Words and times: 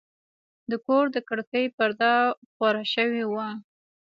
د 0.69 0.71
کور 0.85 1.05
د 1.15 1.17
کړکۍ 1.29 1.65
پرده 1.77 2.13
خواره 2.53 2.83
شوې 2.93 3.23
وه. 3.31 3.47